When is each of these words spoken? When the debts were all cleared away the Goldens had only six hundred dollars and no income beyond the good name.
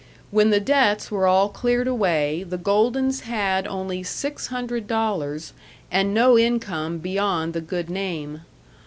When 0.31 0.49
the 0.49 0.59
debts 0.59 1.11
were 1.11 1.27
all 1.27 1.47
cleared 1.47 1.87
away 1.87 2.41
the 2.41 2.57
Goldens 2.57 3.19
had 3.19 3.67
only 3.67 4.01
six 4.01 4.47
hundred 4.47 4.87
dollars 4.87 5.53
and 5.91 6.11
no 6.11 6.39
income 6.39 6.97
beyond 6.97 7.53
the 7.53 7.61
good 7.61 7.87
name. 7.87 8.41